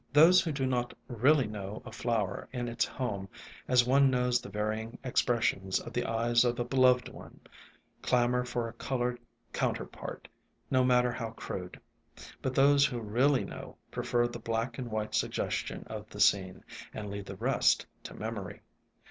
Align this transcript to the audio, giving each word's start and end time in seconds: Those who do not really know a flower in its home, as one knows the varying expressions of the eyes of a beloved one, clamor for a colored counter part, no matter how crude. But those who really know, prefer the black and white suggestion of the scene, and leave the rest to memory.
Those 0.13 0.41
who 0.41 0.51
do 0.51 0.65
not 0.65 0.95
really 1.07 1.45
know 1.45 1.83
a 1.85 1.91
flower 1.91 2.49
in 2.51 2.67
its 2.67 2.85
home, 2.85 3.29
as 3.67 3.85
one 3.85 4.09
knows 4.09 4.41
the 4.41 4.49
varying 4.49 4.97
expressions 5.03 5.79
of 5.79 5.93
the 5.93 6.05
eyes 6.05 6.43
of 6.43 6.59
a 6.59 6.63
beloved 6.65 7.07
one, 7.07 7.39
clamor 8.01 8.43
for 8.43 8.67
a 8.67 8.73
colored 8.73 9.19
counter 9.53 9.85
part, 9.85 10.27
no 10.71 10.83
matter 10.83 11.11
how 11.11 11.29
crude. 11.33 11.79
But 12.41 12.55
those 12.55 12.83
who 12.83 12.99
really 12.99 13.45
know, 13.45 13.77
prefer 13.91 14.27
the 14.27 14.39
black 14.39 14.79
and 14.79 14.89
white 14.89 15.13
suggestion 15.13 15.83
of 15.85 16.09
the 16.09 16.19
scene, 16.19 16.63
and 16.95 17.11
leave 17.11 17.25
the 17.25 17.35
rest 17.37 17.85
to 18.05 18.15
memory. 18.15 18.61